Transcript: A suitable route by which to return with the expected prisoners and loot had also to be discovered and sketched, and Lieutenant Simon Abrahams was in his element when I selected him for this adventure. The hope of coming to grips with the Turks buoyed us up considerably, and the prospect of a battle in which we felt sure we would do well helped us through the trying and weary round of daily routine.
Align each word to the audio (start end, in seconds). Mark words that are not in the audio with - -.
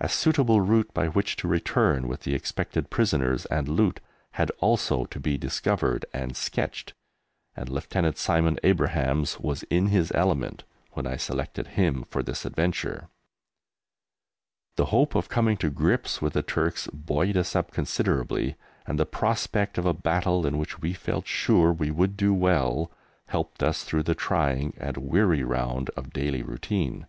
A 0.00 0.08
suitable 0.08 0.60
route 0.60 0.92
by 0.92 1.06
which 1.06 1.36
to 1.36 1.46
return 1.46 2.08
with 2.08 2.22
the 2.22 2.34
expected 2.34 2.90
prisoners 2.90 3.46
and 3.46 3.68
loot 3.68 4.00
had 4.32 4.50
also 4.58 5.04
to 5.04 5.20
be 5.20 5.38
discovered 5.38 6.04
and 6.12 6.36
sketched, 6.36 6.94
and 7.54 7.68
Lieutenant 7.68 8.18
Simon 8.18 8.58
Abrahams 8.64 9.38
was 9.38 9.62
in 9.70 9.86
his 9.86 10.10
element 10.16 10.64
when 10.94 11.06
I 11.06 11.14
selected 11.14 11.68
him 11.78 12.02
for 12.02 12.24
this 12.24 12.44
adventure. 12.44 13.08
The 14.74 14.86
hope 14.86 15.14
of 15.14 15.28
coming 15.28 15.56
to 15.58 15.70
grips 15.70 16.20
with 16.20 16.32
the 16.32 16.42
Turks 16.42 16.88
buoyed 16.92 17.36
us 17.36 17.54
up 17.54 17.70
considerably, 17.70 18.56
and 18.84 18.98
the 18.98 19.06
prospect 19.06 19.78
of 19.78 19.86
a 19.86 19.94
battle 19.94 20.44
in 20.44 20.58
which 20.58 20.80
we 20.80 20.92
felt 20.92 21.28
sure 21.28 21.72
we 21.72 21.92
would 21.92 22.16
do 22.16 22.34
well 22.34 22.90
helped 23.26 23.62
us 23.62 23.84
through 23.84 24.02
the 24.02 24.16
trying 24.16 24.74
and 24.76 24.96
weary 24.96 25.44
round 25.44 25.88
of 25.90 26.12
daily 26.12 26.42
routine. 26.42 27.06